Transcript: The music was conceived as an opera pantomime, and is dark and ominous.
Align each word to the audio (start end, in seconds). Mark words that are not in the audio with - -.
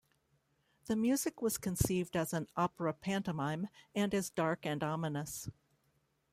The 0.85 0.95
music 0.95 1.43
was 1.43 1.59
conceived 1.59 2.15
as 2.17 2.33
an 2.33 2.47
opera 2.57 2.91
pantomime, 2.91 3.67
and 3.93 4.11
is 4.15 4.31
dark 4.31 4.65
and 4.65 4.81
ominous. 4.83 5.47